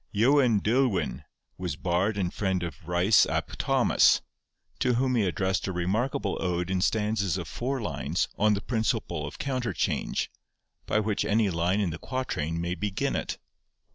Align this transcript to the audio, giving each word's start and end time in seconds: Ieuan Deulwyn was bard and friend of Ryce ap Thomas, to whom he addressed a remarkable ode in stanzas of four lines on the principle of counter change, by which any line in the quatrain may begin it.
Ieuan 0.15 0.59
Deulwyn 0.63 1.23
was 1.59 1.75
bard 1.75 2.17
and 2.17 2.33
friend 2.33 2.63
of 2.63 2.87
Ryce 2.87 3.27
ap 3.27 3.51
Thomas, 3.59 4.23
to 4.79 4.95
whom 4.95 5.13
he 5.13 5.25
addressed 5.25 5.67
a 5.67 5.71
remarkable 5.71 6.39
ode 6.41 6.71
in 6.71 6.81
stanzas 6.81 7.37
of 7.37 7.47
four 7.47 7.79
lines 7.79 8.27
on 8.35 8.55
the 8.55 8.61
principle 8.61 9.27
of 9.27 9.37
counter 9.37 9.73
change, 9.73 10.31
by 10.87 10.99
which 10.99 11.23
any 11.23 11.51
line 11.51 11.79
in 11.79 11.91
the 11.91 11.99
quatrain 11.99 12.59
may 12.59 12.73
begin 12.73 13.15
it. 13.15 13.37